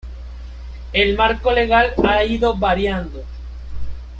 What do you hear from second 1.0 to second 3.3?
marco legal ha ido variando.